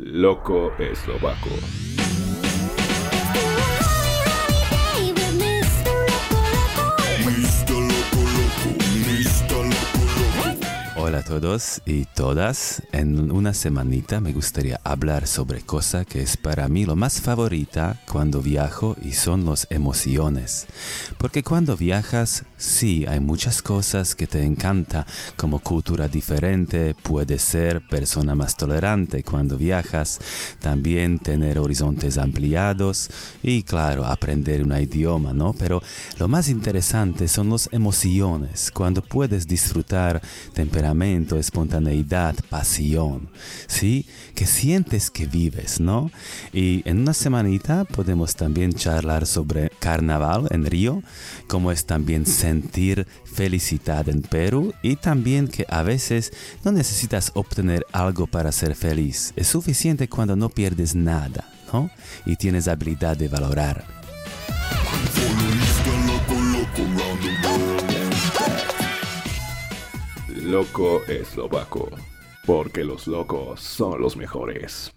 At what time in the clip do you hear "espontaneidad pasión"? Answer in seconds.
41.38-43.28